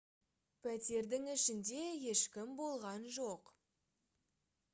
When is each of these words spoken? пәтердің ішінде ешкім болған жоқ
пәтердің 0.61 1.27
ішінде 1.33 1.83
ешкім 2.13 2.57
болған 2.63 3.07
жоқ 3.19 3.53